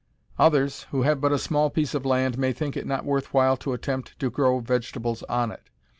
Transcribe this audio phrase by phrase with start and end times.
[0.39, 3.55] Others, who have but a small piece of land, may think it not worth while
[3.57, 5.69] to attempt to grow vegetables on it.